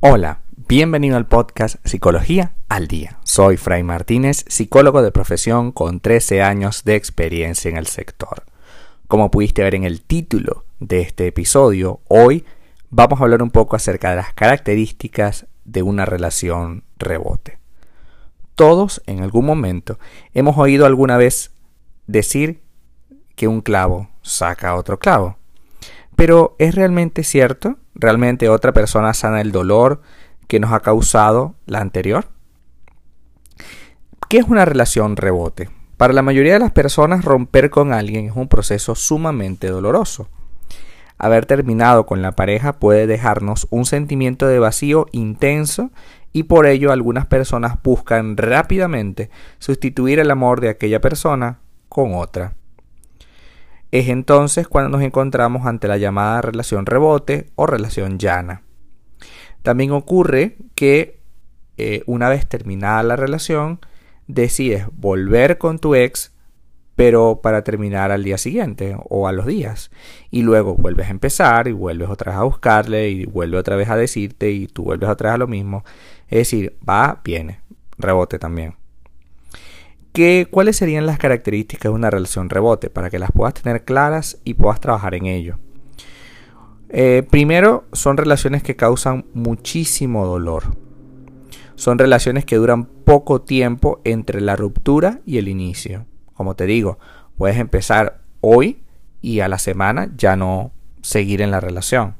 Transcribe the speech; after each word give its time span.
Hola, 0.00 0.42
bienvenido 0.68 1.16
al 1.16 1.26
podcast 1.26 1.84
Psicología 1.84 2.52
al 2.68 2.86
Día. 2.86 3.18
Soy 3.24 3.56
Fray 3.56 3.82
Martínez, 3.82 4.44
psicólogo 4.46 5.02
de 5.02 5.10
profesión 5.10 5.72
con 5.72 5.98
13 5.98 6.40
años 6.40 6.84
de 6.84 6.94
experiencia 6.94 7.68
en 7.68 7.76
el 7.76 7.88
sector. 7.88 8.44
Como 9.08 9.32
pudiste 9.32 9.64
ver 9.64 9.74
en 9.74 9.82
el 9.82 10.02
título 10.02 10.64
de 10.78 11.00
este 11.00 11.26
episodio, 11.26 12.00
hoy 12.06 12.44
vamos 12.90 13.20
a 13.20 13.24
hablar 13.24 13.42
un 13.42 13.50
poco 13.50 13.74
acerca 13.74 14.10
de 14.10 14.16
las 14.16 14.32
características 14.34 15.46
de 15.64 15.82
una 15.82 16.04
relación 16.04 16.84
rebote. 16.96 17.58
Todos 18.54 19.02
en 19.06 19.24
algún 19.24 19.46
momento 19.46 19.98
hemos 20.32 20.56
oído 20.58 20.86
alguna 20.86 21.16
vez 21.16 21.50
decir 22.06 22.62
que 23.34 23.48
un 23.48 23.62
clavo 23.62 24.10
saca 24.22 24.76
otro 24.76 25.00
clavo. 25.00 25.38
Pero 26.14 26.54
¿es 26.60 26.76
realmente 26.76 27.24
cierto? 27.24 27.78
¿Realmente 27.98 28.48
otra 28.48 28.72
persona 28.72 29.12
sana 29.12 29.40
el 29.40 29.50
dolor 29.50 30.00
que 30.46 30.60
nos 30.60 30.72
ha 30.72 30.80
causado 30.80 31.56
la 31.66 31.80
anterior? 31.80 32.26
¿Qué 34.28 34.38
es 34.38 34.46
una 34.46 34.64
relación 34.64 35.16
rebote? 35.16 35.68
Para 35.96 36.12
la 36.12 36.22
mayoría 36.22 36.52
de 36.52 36.60
las 36.60 36.70
personas 36.70 37.24
romper 37.24 37.70
con 37.70 37.92
alguien 37.92 38.26
es 38.26 38.36
un 38.36 38.46
proceso 38.46 38.94
sumamente 38.94 39.66
doloroso. 39.66 40.28
Haber 41.18 41.46
terminado 41.46 42.06
con 42.06 42.22
la 42.22 42.32
pareja 42.32 42.74
puede 42.74 43.08
dejarnos 43.08 43.66
un 43.70 43.84
sentimiento 43.84 44.46
de 44.46 44.60
vacío 44.60 45.06
intenso 45.10 45.90
y 46.32 46.44
por 46.44 46.66
ello 46.66 46.92
algunas 46.92 47.26
personas 47.26 47.82
buscan 47.82 48.36
rápidamente 48.36 49.28
sustituir 49.58 50.20
el 50.20 50.30
amor 50.30 50.60
de 50.60 50.68
aquella 50.68 51.00
persona 51.00 51.58
con 51.88 52.14
otra. 52.14 52.57
Es 53.90 54.08
entonces 54.08 54.68
cuando 54.68 54.90
nos 54.90 55.02
encontramos 55.02 55.66
ante 55.66 55.88
la 55.88 55.96
llamada 55.96 56.42
relación 56.42 56.86
rebote 56.86 57.50
o 57.54 57.66
relación 57.66 58.18
llana. 58.18 58.62
También 59.62 59.92
ocurre 59.92 60.56
que 60.74 61.18
eh, 61.78 62.02
una 62.06 62.28
vez 62.28 62.46
terminada 62.46 63.02
la 63.04 63.16
relación, 63.16 63.80
decides 64.26 64.86
volver 64.92 65.58
con 65.58 65.78
tu 65.78 65.94
ex, 65.94 66.34
pero 66.96 67.40
para 67.40 67.62
terminar 67.62 68.10
al 68.10 68.24
día 68.24 68.36
siguiente 68.36 68.96
o 69.08 69.28
a 69.28 69.32
los 69.32 69.46
días. 69.46 69.90
Y 70.30 70.42
luego 70.42 70.74
vuelves 70.74 71.06
a 71.06 71.12
empezar 71.12 71.68
y 71.68 71.72
vuelves 71.72 72.08
otra 72.08 72.32
vez 72.32 72.40
a 72.40 72.44
buscarle 72.44 73.10
y 73.10 73.24
vuelve 73.24 73.56
otra 73.56 73.76
vez 73.76 73.88
a 73.88 73.96
decirte 73.96 74.50
y 74.50 74.66
tú 74.66 74.82
vuelves 74.82 75.08
otra 75.08 75.30
vez 75.30 75.34
a 75.36 75.38
lo 75.38 75.46
mismo. 75.46 75.84
Es 76.26 76.38
decir, 76.38 76.76
va, 76.86 77.20
viene, 77.24 77.60
rebote 77.96 78.40
también. 78.40 78.77
¿Cuáles 80.50 80.76
serían 80.76 81.06
las 81.06 81.18
características 81.18 81.84
de 81.84 81.96
una 81.96 82.10
relación 82.10 82.50
rebote 82.50 82.90
para 82.90 83.08
que 83.08 83.20
las 83.20 83.30
puedas 83.30 83.54
tener 83.54 83.84
claras 83.84 84.38
y 84.42 84.54
puedas 84.54 84.80
trabajar 84.80 85.14
en 85.14 85.26
ello? 85.26 85.58
Eh, 86.88 87.22
primero, 87.30 87.84
son 87.92 88.16
relaciones 88.16 88.62
que 88.62 88.74
causan 88.74 89.26
muchísimo 89.32 90.26
dolor. 90.26 90.76
Son 91.76 91.98
relaciones 91.98 92.44
que 92.44 92.56
duran 92.56 92.86
poco 92.86 93.42
tiempo 93.42 94.00
entre 94.02 94.40
la 94.40 94.56
ruptura 94.56 95.20
y 95.24 95.38
el 95.38 95.46
inicio. 95.46 96.06
Como 96.34 96.56
te 96.56 96.66
digo, 96.66 96.98
puedes 97.36 97.58
empezar 97.58 98.22
hoy 98.40 98.82
y 99.20 99.40
a 99.40 99.48
la 99.48 99.58
semana 99.58 100.10
ya 100.16 100.34
no 100.34 100.72
seguir 101.00 101.42
en 101.42 101.52
la 101.52 101.60
relación. 101.60 102.16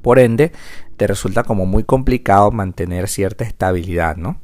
Por 0.00 0.18
ende, 0.18 0.52
te 0.96 1.06
resulta 1.06 1.42
como 1.42 1.66
muy 1.66 1.84
complicado 1.84 2.50
mantener 2.52 3.08
cierta 3.08 3.44
estabilidad, 3.44 4.16
¿no? 4.16 4.40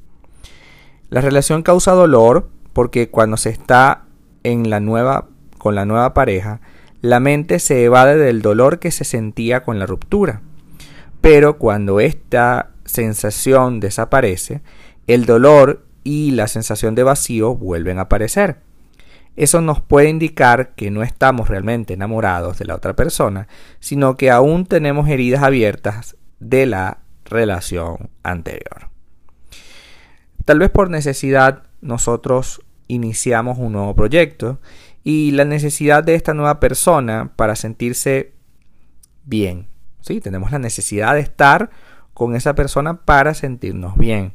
La 1.13 1.21
relación 1.21 1.63
causa 1.63 1.93
dolor 1.93 2.49
porque 2.73 3.11
cuando 3.11 3.37
se 3.37 3.51
está 3.51 4.07
en 4.45 4.71
la 4.71 4.81
nueva 4.81 5.29
con 5.59 5.75
la 5.75 5.85
nueva 5.85 6.15
pareja, 6.15 6.63
la 7.03 7.21
mente 7.21 7.59
se 7.59 7.85
evade 7.85 8.17
del 8.17 8.41
dolor 8.41 8.79
que 8.79 8.91
se 8.91 9.05
sentía 9.05 9.63
con 9.63 9.79
la 9.79 9.85
ruptura. 9.85 10.41
Pero 11.21 11.59
cuando 11.59 12.01
esta 12.01 12.71
sensación 12.87 13.79
desaparece, 13.79 14.63
el 15.07 15.27
dolor 15.27 15.85
y 16.03 16.31
la 16.31 16.49
sensación 16.49 16.95
de 16.95 17.03
vacío 17.03 17.57
vuelven 17.57 17.99
a 17.99 18.03
aparecer. 18.03 18.61
Eso 19.37 19.61
nos 19.61 19.83
puede 19.83 20.09
indicar 20.09 20.75
que 20.75 20.91
no 20.91 21.03
estamos 21.03 21.49
realmente 21.49 21.93
enamorados 21.93 22.59
de 22.59 22.65
la 22.65 22.75
otra 22.75 22.97
persona, 22.97 23.49
sino 23.81 24.17
que 24.17 24.31
aún 24.31 24.65
tenemos 24.65 25.11
heridas 25.11 25.43
abiertas 25.43 26.17
de 26.41 26.65
la 26.65 27.01
relación 27.27 28.09
anterior. 28.23 28.92
Tal 30.45 30.59
vez 30.59 30.71
por 30.71 30.91
necesidad 30.91 31.63
nosotros 31.81 32.63
iniciamos 32.89 33.59
un 33.59 33.73
nuevo 33.73 33.95
proyecto 33.95 34.59
y 35.05 35.31
la 35.33 35.45
necesidad 35.45 36.03
de 36.03 36.15
esta 36.15 36.35
nueva 36.35 36.59
persona 36.59 37.33
para 37.37 37.55
sentirse 37.55 38.33
bien. 39.25 39.69
¿sí? 40.01 40.21
Tenemos 40.21 40.51
la 40.51 40.59
necesidad 40.59 41.15
de 41.15 41.21
estar 41.21 41.71
con 42.13 42.35
esa 42.35 42.55
persona 42.55 43.05
para 43.05 43.35
sentirnos 43.35 43.97
bien. 43.97 44.35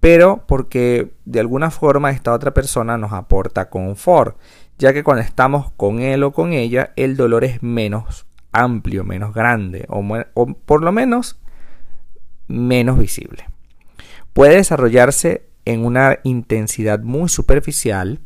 Pero 0.00 0.44
porque 0.46 1.12
de 1.24 1.40
alguna 1.40 1.70
forma 1.70 2.10
esta 2.10 2.32
otra 2.32 2.52
persona 2.52 2.96
nos 2.96 3.12
aporta 3.12 3.68
confort, 3.68 4.38
ya 4.78 4.92
que 4.92 5.04
cuando 5.04 5.22
estamos 5.22 5.70
con 5.72 6.00
él 6.00 6.22
o 6.24 6.32
con 6.32 6.52
ella 6.52 6.92
el 6.96 7.16
dolor 7.16 7.44
es 7.44 7.62
menos 7.62 8.26
amplio, 8.50 9.04
menos 9.04 9.34
grande 9.34 9.84
o, 9.88 10.02
o 10.34 10.46
por 10.54 10.82
lo 10.82 10.90
menos 10.90 11.38
menos 12.48 12.98
visible 12.98 13.49
puede 14.32 14.56
desarrollarse 14.56 15.46
en 15.64 15.84
una 15.84 16.18
intensidad 16.24 17.00
muy 17.00 17.28
superficial. 17.28 18.20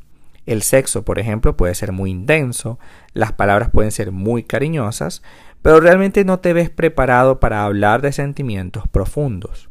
El 0.47 0.63
sexo, 0.63 1.05
por 1.05 1.19
ejemplo, 1.19 1.57
puede 1.57 1.75
ser 1.75 1.93
muy 1.93 2.11
intenso, 2.11 2.79
las 3.13 3.33
palabras 3.33 3.71
pueden 3.71 3.91
ser 3.91 4.13
muy 4.13 4.43
cariñosas, 4.43 5.23
pero 5.63 5.81
realmente 5.81 6.25
no 6.25 6.41
te 6.41 6.53
ves 6.53 6.71
preparado 6.71 7.41
para 7.41 7.65
hablar 7.65 8.03
de 8.03 8.13
sentimientos 8.13 8.87
profundos. 8.89 9.71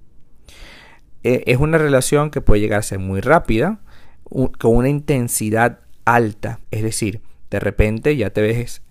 E, 1.24 1.44
es 1.46 1.58
una 1.58 1.78
relación 1.78 2.32
que 2.32 2.42
puede 2.42 2.62
llegar 2.62 2.80
a 2.80 2.84
ser 2.84 3.00
muy 3.00 3.22
rápida, 3.22 3.80
con 4.24 4.76
una 4.76 4.90
intensidad 4.90 5.82
alta, 6.06 6.60
es 6.72 6.82
decir, 6.82 7.22
de 7.52 7.60
repente 7.60 8.18
ya 8.18 8.32
te 8.32 8.42
ves 8.42 8.82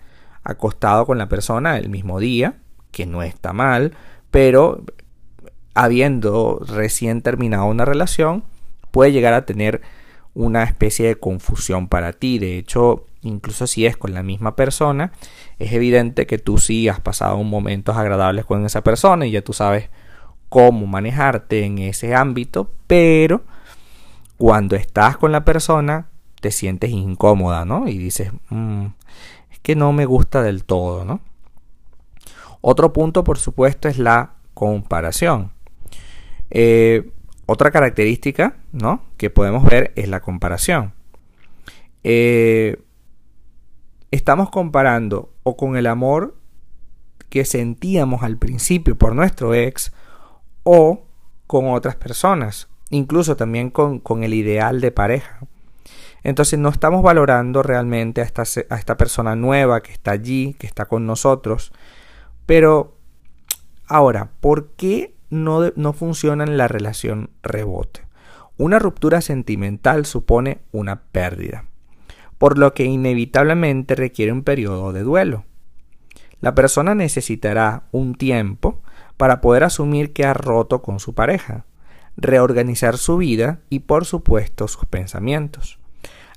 acostado 0.44 1.04
con 1.04 1.18
la 1.18 1.28
persona 1.28 1.76
el 1.78 1.88
mismo 1.88 2.20
día, 2.20 2.58
que 2.92 3.06
no 3.06 3.22
está 3.22 3.52
mal, 3.52 3.94
pero 4.30 4.84
habiendo 5.74 6.60
recién 6.66 7.22
terminado 7.22 7.66
una 7.66 7.84
relación, 7.84 8.44
puede 8.90 9.12
llegar 9.12 9.34
a 9.34 9.46
tener 9.46 9.82
una 10.34 10.62
especie 10.64 11.06
de 11.06 11.16
confusión 11.16 11.88
para 11.88 12.12
ti. 12.12 12.38
De 12.38 12.58
hecho, 12.58 13.06
incluso 13.22 13.66
si 13.66 13.86
es 13.86 13.96
con 13.96 14.14
la 14.14 14.22
misma 14.22 14.56
persona, 14.56 15.12
es 15.58 15.72
evidente 15.72 16.26
que 16.26 16.38
tú 16.38 16.58
sí 16.58 16.88
has 16.88 17.00
pasado 17.00 17.42
momentos 17.42 17.96
agradables 17.96 18.44
con 18.44 18.64
esa 18.64 18.82
persona 18.82 19.26
y 19.26 19.32
ya 19.32 19.42
tú 19.42 19.52
sabes 19.52 19.90
cómo 20.48 20.86
manejarte 20.86 21.64
en 21.64 21.78
ese 21.78 22.14
ámbito, 22.14 22.70
pero 22.86 23.42
cuando 24.36 24.76
estás 24.76 25.16
con 25.16 25.32
la 25.32 25.44
persona 25.44 26.08
te 26.40 26.50
sientes 26.50 26.90
incómoda, 26.90 27.64
¿no? 27.64 27.88
Y 27.88 27.96
dices, 27.96 28.32
mm, 28.50 28.86
es 29.50 29.58
que 29.60 29.76
no 29.76 29.92
me 29.92 30.04
gusta 30.04 30.42
del 30.42 30.64
todo, 30.64 31.04
¿no? 31.04 31.20
Otro 32.60 32.92
punto, 32.92 33.24
por 33.24 33.38
supuesto, 33.38 33.88
es 33.88 33.98
la 33.98 34.34
comparación. 34.54 35.52
Eh, 36.54 37.10
otra 37.46 37.70
característica 37.70 38.56
¿no? 38.72 39.02
que 39.16 39.30
podemos 39.30 39.64
ver 39.64 39.92
es 39.96 40.08
la 40.08 40.20
comparación. 40.20 40.92
Eh, 42.04 42.80
estamos 44.10 44.50
comparando 44.50 45.32
o 45.42 45.56
con 45.56 45.76
el 45.76 45.86
amor 45.86 46.36
que 47.30 47.46
sentíamos 47.46 48.22
al 48.22 48.36
principio 48.36 48.96
por 48.96 49.14
nuestro 49.14 49.54
ex 49.54 49.92
o 50.62 51.06
con 51.46 51.70
otras 51.70 51.96
personas, 51.96 52.68
incluso 52.90 53.34
también 53.36 53.70
con, 53.70 53.98
con 53.98 54.22
el 54.22 54.34
ideal 54.34 54.82
de 54.82 54.92
pareja. 54.92 55.40
Entonces 56.22 56.58
no 56.58 56.68
estamos 56.68 57.02
valorando 57.02 57.62
realmente 57.62 58.20
a 58.20 58.24
esta, 58.24 58.42
a 58.68 58.76
esta 58.76 58.96
persona 58.98 59.34
nueva 59.34 59.82
que 59.82 59.92
está 59.92 60.10
allí, 60.10 60.54
que 60.58 60.66
está 60.66 60.84
con 60.84 61.06
nosotros. 61.06 61.72
Pero 62.44 62.96
ahora, 63.86 64.30
¿por 64.40 64.68
qué 64.76 65.14
no, 65.32 65.92
funciona 65.94 66.44
en 66.44 66.58
la 66.58 66.68
relación 66.68 67.30
rebote. 67.42 68.02
Una 68.58 68.78
ruptura 68.78 69.22
sentimental 69.22 70.04
supone 70.04 70.58
una 70.72 71.04
pérdida, 71.04 71.64
por 72.36 72.58
lo 72.58 72.74
que 72.74 72.84
inevitablemente 72.84 73.94
requiere 73.94 74.30
un 74.30 74.42
periodo 74.42 74.92
de 74.92 75.02
duelo. 75.02 75.44
La 76.40 76.54
persona 76.54 76.94
necesitará 76.94 77.84
un 77.92 78.14
tiempo 78.14 78.82
para 79.16 79.40
poder 79.40 79.64
asumir 79.64 80.12
que 80.12 80.26
ha 80.26 80.34
roto 80.34 80.82
con 80.82 81.00
su 81.00 81.14
pareja, 81.14 81.64
reorganizar 82.16 82.98
su 82.98 83.16
vida 83.16 83.60
y 83.70 83.80
por 83.80 84.04
supuesto 84.04 84.68
sus 84.68 84.84
pensamientos, 84.84 85.78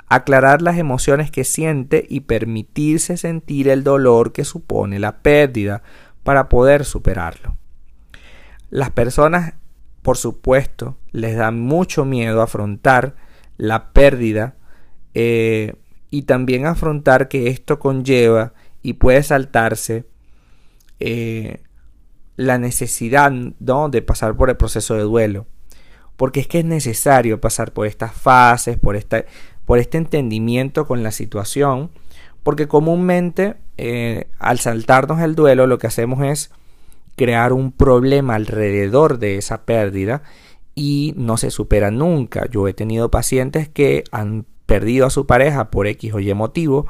aclarar 0.08 0.62
las 0.62 0.78
emociones 0.78 1.32
que 1.32 1.44
siente 1.44 2.06
y 2.08 2.22
permitirse 2.22 3.18
sentir 3.18 3.68
el 3.68 3.84
dolor 3.84 4.32
que 4.32 4.46
supone 4.46 5.00
la 5.00 5.18
pérdida 5.18 5.84
para 6.24 6.48
poder 6.48 6.86
superarlo. 6.86 7.58
Las 8.70 8.92
personas, 8.92 9.54
por 10.02 10.18
supuesto, 10.18 10.98
les 11.12 11.36
da 11.36 11.52
mucho 11.52 12.06
miedo 12.06 12.42
afrontar 12.42 13.16
la 13.58 13.92
pérdida 13.94 14.56
eh, 15.14 15.76
y 16.10 16.24
también 16.24 16.66
afrontar 16.66 17.28
que 17.28 17.48
esto 17.48 17.80
conlleva 17.80 18.54
y 18.82 18.94
puede 18.94 19.24
saltarse 19.24 20.06
eh, 21.00 21.62
la 22.36 22.58
necesidad 22.58 23.32
¿no? 23.32 23.90
de 23.90 24.02
pasar 24.02 24.36
por 24.36 24.50
el 24.50 24.58
proceso 24.58 24.96
de 24.96 25.02
duelo. 25.02 25.48
Porque 26.18 26.40
es 26.40 26.48
que 26.48 26.60
es 26.60 26.66
necesario 26.66 27.42
pasar 27.42 27.74
por 27.74 27.88
estas 27.88 28.14
fases, 28.14 28.78
por, 28.78 28.96
esta, 28.96 29.26
por 29.66 29.80
este 29.80 29.98
entendimiento 29.98 30.86
con 30.88 31.04
la 31.04 31.12
situación. 31.12 31.92
Porque 32.44 32.68
comúnmente 32.68 33.56
eh, 33.78 34.28
al 34.40 34.60
saltarnos 34.60 35.20
el 35.22 35.36
duelo 35.36 35.68
lo 35.68 35.78
que 35.78 35.88
hacemos 35.88 36.24
es 36.24 36.52
crear 37.16 37.54
un 37.54 37.72
problema 37.72 38.36
alrededor 38.36 39.20
de 39.20 39.38
esa 39.38 39.66
pérdida 39.66 40.24
y 40.76 41.14
no 41.16 41.38
se 41.38 41.52
supera 41.52 41.92
nunca. 41.92 42.48
Yo 42.50 42.68
he 42.68 42.74
tenido 42.74 43.10
pacientes 43.10 43.70
que 43.70 44.04
han 44.12 44.46
perdido 44.66 45.06
a 45.06 45.10
su 45.10 45.26
pareja 45.26 45.72
por 45.72 45.88
X 45.88 46.14
o 46.14 46.20
Y 46.20 46.34
motivo 46.34 46.88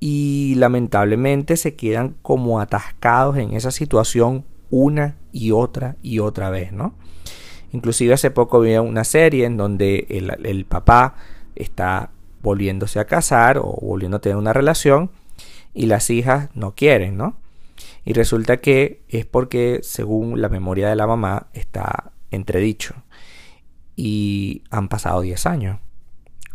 y 0.00 0.54
lamentablemente 0.56 1.56
se 1.56 1.76
quedan 1.76 2.16
como 2.22 2.60
atascados 2.60 3.36
en 3.36 3.52
esa 3.52 3.70
situación 3.70 4.44
una 4.70 5.16
y 5.30 5.52
otra 5.52 5.96
y 6.02 6.18
otra 6.18 6.50
vez, 6.50 6.72
¿no? 6.72 6.94
Inclusive 7.72 8.14
hace 8.14 8.30
poco 8.30 8.60
vi 8.60 8.76
una 8.76 9.04
serie 9.04 9.46
en 9.46 9.56
donde 9.56 10.06
el, 10.08 10.64
papá 10.64 11.14
está 11.54 12.10
volviéndose 12.42 12.98
a 12.98 13.06
casar 13.06 13.58
o 13.58 13.78
volviendo 13.80 14.16
a 14.16 14.20
tener 14.20 14.36
una 14.36 14.52
relación 14.52 15.10
y 15.72 15.86
las 15.86 16.10
hijas 16.10 16.50
no 16.54 16.74
quieren, 16.74 17.16
¿no? 17.16 17.36
Y 18.04 18.14
resulta 18.14 18.56
que 18.58 19.02
es 19.08 19.26
porque, 19.26 19.80
según 19.82 20.40
la 20.40 20.48
memoria 20.48 20.88
de 20.88 20.96
la 20.96 21.06
mamá, 21.06 21.48
está 21.52 22.12
entredicho. 22.30 22.94
Y 23.94 24.64
han 24.70 24.88
pasado 24.88 25.20
10 25.20 25.46
años. 25.46 25.78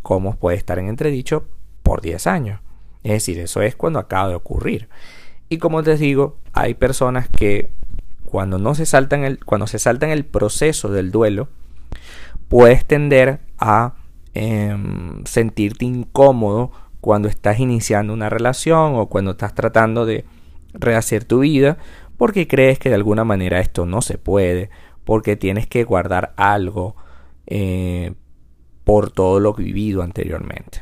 ¿Cómo 0.01 0.35
puede 0.35 0.57
estar 0.57 0.79
en 0.79 0.87
entredicho 0.87 1.47
por 1.83 2.01
10 2.01 2.27
años? 2.27 2.59
Es 3.03 3.13
decir, 3.13 3.39
eso 3.39 3.61
es 3.61 3.75
cuando 3.75 3.99
acaba 3.99 4.29
de 4.29 4.35
ocurrir. 4.35 4.89
Y 5.49 5.57
como 5.57 5.81
les 5.81 5.99
digo, 5.99 6.37
hay 6.51 6.73
personas 6.73 7.29
que 7.29 7.71
cuando 8.25 8.57
no 8.57 8.75
se 8.75 8.85
saltan 8.85 9.23
el, 9.23 9.43
cuando 9.45 9.67
se 9.67 9.79
saltan 9.79 10.09
el 10.09 10.25
proceso 10.25 10.89
del 10.89 11.11
duelo, 11.11 11.47
puedes 12.49 12.85
tender 12.85 13.39
a 13.57 13.95
em, 14.33 15.23
sentirte 15.23 15.85
incómodo 15.85 16.71
cuando 16.99 17.29
estás 17.29 17.59
iniciando 17.59 18.11
una 18.11 18.29
relación 18.29 18.95
o 18.95 19.07
cuando 19.07 19.31
estás 19.31 19.55
tratando 19.55 20.05
de 20.05 20.25
rehacer 20.79 21.25
tu 21.25 21.39
vida 21.39 21.77
porque 22.17 22.47
crees 22.47 22.79
que 22.79 22.89
de 22.89 22.95
alguna 22.95 23.23
manera 23.23 23.59
esto 23.59 23.85
no 23.85 24.01
se 24.01 24.17
puede, 24.17 24.69
porque 25.03 25.35
tienes 25.35 25.67
que 25.67 25.83
guardar 25.83 26.33
algo 26.35 26.95
eh, 27.45 28.13
por 28.83 29.11
todo 29.11 29.39
lo 29.39 29.53
vivido 29.53 30.01
anteriormente. 30.01 30.81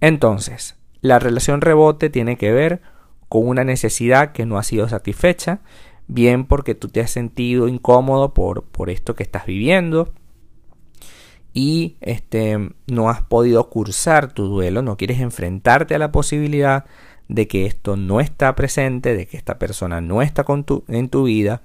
Entonces, 0.00 0.76
la 1.00 1.18
relación 1.18 1.60
rebote 1.60 2.10
tiene 2.10 2.36
que 2.36 2.52
ver 2.52 2.82
con 3.28 3.46
una 3.46 3.64
necesidad 3.64 4.32
que 4.32 4.44
no 4.44 4.58
ha 4.58 4.64
sido 4.64 4.88
satisfecha, 4.88 5.60
bien 6.08 6.44
porque 6.44 6.74
tú 6.74 6.88
te 6.88 7.00
has 7.00 7.10
sentido 7.10 7.68
incómodo 7.68 8.34
por, 8.34 8.64
por 8.64 8.90
esto 8.90 9.14
que 9.14 9.22
estás 9.22 9.46
viviendo 9.46 10.12
y 11.52 11.96
este, 12.00 12.72
no 12.86 13.08
has 13.08 13.22
podido 13.22 13.68
cursar 13.70 14.32
tu 14.32 14.46
duelo, 14.46 14.82
no 14.82 14.96
quieres 14.96 15.20
enfrentarte 15.20 15.94
a 15.94 15.98
la 15.98 16.12
posibilidad 16.12 16.84
de 17.30 17.46
que 17.46 17.64
esto 17.64 17.96
no 17.96 18.20
está 18.20 18.56
presente, 18.56 19.16
de 19.16 19.26
que 19.26 19.36
esta 19.36 19.56
persona 19.56 20.00
no 20.00 20.20
está 20.20 20.42
con 20.42 20.66
en 20.88 21.08
tu 21.08 21.24
vida 21.24 21.62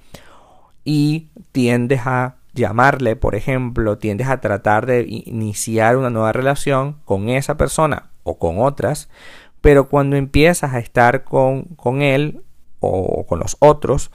y 0.84 1.30
tiendes 1.52 2.02
a 2.06 2.36
llamarle, 2.54 3.16
por 3.16 3.34
ejemplo, 3.34 3.98
tiendes 3.98 4.28
a 4.28 4.40
tratar 4.42 4.86
de 4.86 5.06
iniciar 5.08 5.98
una 5.98 6.12
nueva 6.12 6.32
relación 6.32 6.98
con 7.04 7.30
esa 7.30 7.58
persona 7.58 8.12
o 8.24 8.38
con 8.38 8.60
otras, 8.60 9.10
pero 9.60 9.90
cuando 9.90 10.18
empiezas 10.18 10.74
a 10.74 10.80
estar 10.80 11.24
con, 11.24 11.64
con 11.64 12.04
él 12.04 12.44
o 12.80 13.26
con 13.26 13.40
los 13.40 13.58
otros, 13.60 14.12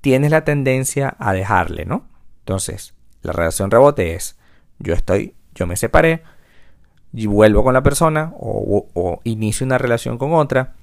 tienes 0.00 0.32
la 0.32 0.44
tendencia 0.44 1.14
a 1.20 1.32
dejarle, 1.32 1.84
¿no? 1.84 2.08
Entonces, 2.40 2.92
la 3.22 3.32
relación 3.32 3.70
rebote 3.70 4.16
es, 4.16 4.36
yo 4.80 4.94
estoy, 4.94 5.34
yo 5.54 5.68
me 5.68 5.76
separé, 5.76 6.24
y 7.12 7.26
vuelvo 7.26 7.64
con 7.64 7.74
la 7.74 7.82
persona 7.82 8.32
o, 8.38 9.20
inicio 9.24 9.66
una 9.66 9.78
relación 9.78 10.18
con 10.18 10.32
otra, 10.32 10.74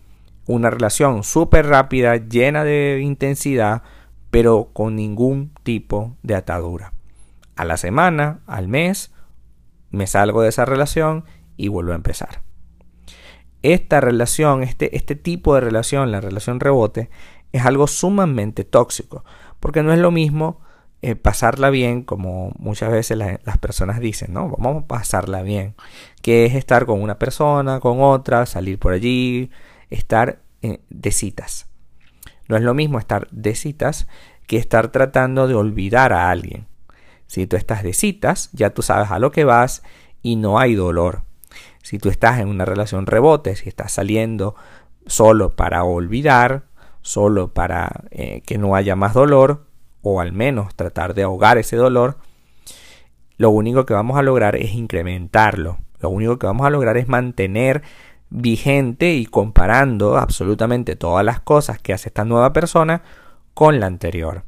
una 0.47 0.69
relación 0.69 1.23
súper 1.23 1.67
rápida, 1.67 2.17
llena 2.17 2.63
de 2.63 3.01
intensidad, 3.03 3.83
pero 4.31 4.69
con 4.73 4.95
ningún 4.95 5.51
tipo 5.63 6.15
de 6.23 6.35
atadura. 6.35 6.93
A 7.55 7.65
la 7.65 7.77
semana, 7.77 8.39
al 8.47 8.67
mes, 8.67 9.11
me 9.91 10.07
salgo 10.07 10.41
de 10.41 10.49
esa 10.49 10.65
relación 10.65 11.23
y 11.55 11.67
vuelvo 11.67 11.91
a 11.91 11.95
empezar. 11.95 12.41
Esta 13.61 14.01
relación, 14.01 14.63
este, 14.63 14.97
este 14.97 15.15
tipo 15.15 15.55
de 15.55 15.61
relación, 15.61 16.11
la 16.11 16.19
relación 16.19 16.59
rebote, 16.59 17.09
es 17.51 17.63
algo 17.65 17.87
sumamente 17.87 18.63
tóxico, 18.63 19.23
porque 19.59 19.83
no 19.83 19.93
es 19.93 19.99
lo 19.99 20.11
mismo 20.11 20.59
eh, 21.05 21.17
pasarla 21.17 21.69
bien, 21.69 22.03
como 22.03 22.53
muchas 22.57 22.89
veces 22.89 23.17
las 23.17 23.57
personas 23.57 23.99
dicen, 23.99 24.31
¿no? 24.31 24.47
Vamos 24.47 24.83
a 24.83 24.87
pasarla 24.87 25.41
bien, 25.41 25.75
que 26.21 26.45
es 26.45 26.55
estar 26.55 26.85
con 26.85 27.01
una 27.01 27.19
persona, 27.19 27.81
con 27.81 28.01
otra, 28.01 28.45
salir 28.45 28.79
por 28.79 28.93
allí, 28.93 29.51
estar 29.89 30.39
eh, 30.61 30.79
de 30.89 31.11
citas. 31.11 31.67
No 32.47 32.55
es 32.55 32.63
lo 32.63 32.73
mismo 32.73 32.99
estar 32.99 33.27
de 33.31 33.53
citas 33.53 34.07
que 34.47 34.55
estar 34.55 34.93
tratando 34.93 35.49
de 35.49 35.55
olvidar 35.55 36.13
a 36.13 36.29
alguien. 36.29 36.67
Si 37.27 37.47
tú 37.47 37.57
estás 37.57 37.83
de 37.83 37.91
citas, 37.91 38.49
ya 38.53 38.69
tú 38.69 38.81
sabes 38.81 39.11
a 39.11 39.19
lo 39.19 39.33
que 39.33 39.43
vas 39.43 39.83
y 40.21 40.37
no 40.37 40.57
hay 40.57 40.73
dolor. 40.73 41.23
Si 41.81 41.97
tú 41.97 42.07
estás 42.07 42.39
en 42.39 42.47
una 42.47 42.63
relación 42.63 43.07
rebote, 43.07 43.57
si 43.57 43.67
estás 43.67 43.91
saliendo 43.91 44.55
solo 45.05 45.53
para 45.53 45.83
olvidar, 45.83 46.63
solo 47.01 47.53
para 47.53 48.05
eh, 48.11 48.41
que 48.45 48.57
no 48.57 48.77
haya 48.77 48.95
más 48.95 49.13
dolor, 49.13 49.65
o 50.03 50.21
al 50.21 50.33
menos 50.33 50.75
tratar 50.75 51.15
de 51.15 51.23
ahogar 51.23 51.57
ese 51.57 51.75
dolor, 51.77 52.17
lo 53.37 53.49
único 53.49 53.85
que 53.85 53.95
vamos 53.95 54.17
a 54.17 54.21
lograr 54.21 54.55
es 54.55 54.73
incrementarlo. 54.73 55.79
Lo 55.99 56.09
único 56.09 56.37
que 56.37 56.45
vamos 56.45 56.67
a 56.67 56.69
lograr 56.69 56.97
es 56.97 57.07
mantener 57.07 57.81
vigente 58.29 59.13
y 59.13 59.25
comparando 59.25 60.17
absolutamente 60.17 60.95
todas 60.95 61.25
las 61.25 61.39
cosas 61.39 61.79
que 61.79 61.93
hace 61.93 62.09
esta 62.09 62.25
nueva 62.25 62.53
persona 62.53 63.01
con 63.53 63.79
la 63.79 63.87
anterior. 63.87 64.43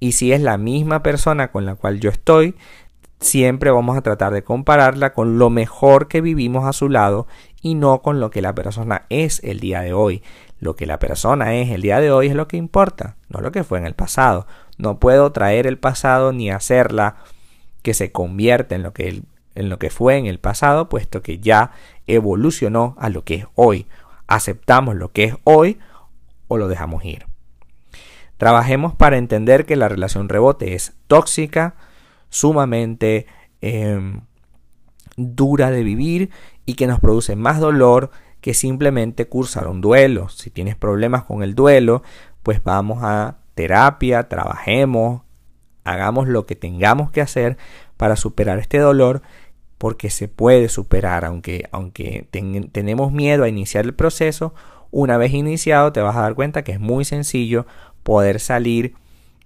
Y 0.00 0.12
si 0.12 0.32
es 0.32 0.40
la 0.40 0.56
misma 0.56 1.02
persona 1.02 1.52
con 1.52 1.66
la 1.66 1.74
cual 1.74 2.00
yo 2.00 2.10
estoy, 2.10 2.54
siempre 3.20 3.70
vamos 3.70 3.96
a 3.96 4.02
tratar 4.02 4.32
de 4.32 4.42
compararla 4.44 5.12
con 5.12 5.38
lo 5.38 5.50
mejor 5.50 6.08
que 6.08 6.20
vivimos 6.20 6.64
a 6.64 6.72
su 6.72 6.88
lado 6.88 7.26
y 7.60 7.74
no 7.74 8.00
con 8.02 8.20
lo 8.20 8.30
que 8.30 8.42
la 8.42 8.54
persona 8.54 9.06
es 9.10 9.42
el 9.44 9.60
día 9.60 9.80
de 9.80 9.92
hoy. 9.92 10.22
Lo 10.60 10.76
que 10.76 10.86
la 10.86 10.98
persona 10.98 11.54
es 11.54 11.70
el 11.70 11.82
día 11.82 12.00
de 12.00 12.10
hoy 12.10 12.28
es 12.28 12.34
lo 12.34 12.48
que 12.48 12.56
importa, 12.56 13.16
no 13.28 13.40
lo 13.40 13.52
que 13.52 13.64
fue 13.64 13.78
en 13.78 13.86
el 13.86 13.94
pasado. 13.94 14.46
No 14.78 14.98
puedo 14.98 15.32
traer 15.32 15.66
el 15.66 15.78
pasado 15.78 16.32
ni 16.32 16.50
hacerla 16.50 17.16
que 17.82 17.94
se 17.94 18.12
convierta 18.12 18.74
en 18.74 18.82
lo 18.82 18.92
que, 18.92 19.22
en 19.54 19.68
lo 19.68 19.78
que 19.78 19.90
fue 19.90 20.16
en 20.16 20.26
el 20.26 20.38
pasado, 20.38 20.88
puesto 20.88 21.22
que 21.22 21.38
ya 21.38 21.72
evolucionó 22.06 22.96
a 22.98 23.08
lo 23.10 23.24
que 23.24 23.34
es 23.34 23.46
hoy. 23.54 23.86
Aceptamos 24.26 24.96
lo 24.96 25.12
que 25.12 25.24
es 25.24 25.34
hoy 25.44 25.78
o 26.48 26.56
lo 26.56 26.68
dejamos 26.68 27.04
ir. 27.04 27.26
Trabajemos 28.36 28.94
para 28.94 29.18
entender 29.18 29.66
que 29.66 29.76
la 29.76 29.88
relación 29.88 30.28
rebote 30.28 30.74
es 30.74 30.94
tóxica, 31.08 31.74
sumamente 32.30 33.26
em, 33.60 34.20
dura 35.16 35.70
de 35.70 35.82
vivir 35.82 36.30
y 36.64 36.74
que 36.74 36.86
nos 36.86 37.00
produce 37.00 37.34
más 37.34 37.58
dolor 37.58 38.10
que 38.40 38.54
simplemente 38.54 39.26
cursar 39.26 39.66
un 39.66 39.80
duelo. 39.80 40.28
Si 40.28 40.50
tienes 40.50 40.76
problemas 40.76 41.24
con 41.24 41.42
el 41.42 41.56
duelo, 41.56 42.02
pues 42.44 42.62
vamos 42.62 43.00
a 43.02 43.38
terapia, 43.58 44.28
trabajemos, 44.28 45.22
hagamos 45.82 46.28
lo 46.28 46.46
que 46.46 46.54
tengamos 46.54 47.10
que 47.10 47.20
hacer 47.20 47.58
para 47.96 48.14
superar 48.14 48.60
este 48.60 48.78
dolor, 48.78 49.20
porque 49.78 50.10
se 50.10 50.28
puede 50.28 50.68
superar, 50.68 51.24
aunque, 51.24 51.68
aunque 51.72 52.28
tenemos 52.70 53.10
miedo 53.10 53.42
a 53.42 53.48
iniciar 53.48 53.84
el 53.84 53.94
proceso, 53.94 54.54
una 54.92 55.16
vez 55.16 55.34
iniciado 55.34 55.92
te 55.92 56.00
vas 56.00 56.14
a 56.14 56.20
dar 56.20 56.36
cuenta 56.36 56.62
que 56.62 56.70
es 56.70 56.78
muy 56.78 57.04
sencillo 57.04 57.66
poder 58.04 58.38
salir 58.38 58.94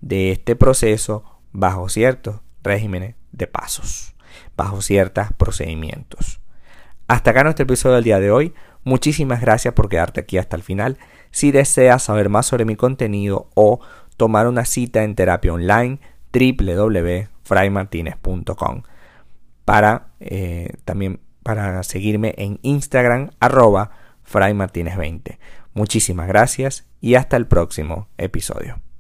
de 0.03 0.31
este 0.31 0.57
proceso 0.57 1.25
bajo 1.53 1.89
ciertos 1.89 2.41
regímenes 2.63 3.15
de 3.33 3.47
pasos, 3.47 4.15
bajo 4.59 4.83
ciertos 4.83 5.29
procedimientos. 5.39 6.39
Hasta 7.09 7.31
acá 7.31 7.45
nuestro 7.45 7.65
episodio 7.65 7.95
del 7.95 8.05
día 8.05 8.21
de 8.21 8.31
hoy. 8.31 8.53
Muchísimas 8.85 9.41
gracias 9.41 9.73
por 9.73 9.89
quedarte 9.89 10.21
aquí 10.21 10.37
hasta 10.37 10.57
el 10.57 10.63
final. 10.63 10.99
Si 11.31 11.51
deseas 11.51 12.03
saber 12.03 12.29
más 12.29 12.47
sobre 12.47 12.67
mi 12.67 12.77
contenido 12.77 13.49
o 13.55 13.81
tomar 14.17 14.47
una 14.47 14.65
cita 14.65 15.05
en 15.05 15.15
terapia 15.15 15.53
online 15.53 16.01
www.fraymartinez.com 16.33 18.83
para 19.65 20.09
eh, 20.21 20.73
también 20.85 21.21
para 21.43 21.83
seguirme 21.83 22.35
en 22.39 22.59
Instagram 22.63 23.33
arroba 23.41 23.91
fraymartinez20. 24.31 25.39
Muchísimas 25.75 26.29
gracias 26.29 26.87
y 27.01 27.17
hasta 27.17 27.37
el 27.37 27.47
próximo 27.47 28.09
episodio. 28.19 28.92